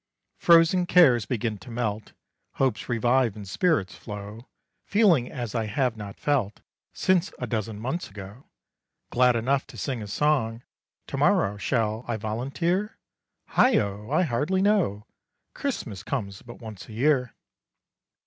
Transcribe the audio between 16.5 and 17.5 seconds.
once a year.